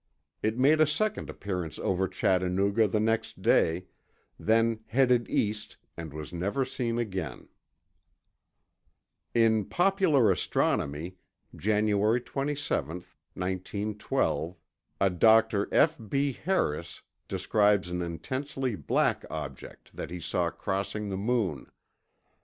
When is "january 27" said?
11.55-13.03